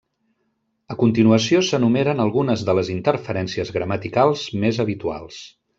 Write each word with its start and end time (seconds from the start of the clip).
A 0.95 0.95
continuació 1.01 1.61
s'enumeren 1.67 2.23
algunes 2.25 2.65
de 2.71 2.77
les 2.81 2.91
interferències 2.97 3.75
gramaticals 3.79 4.47
més 4.65 4.87
habituals. 4.87 5.45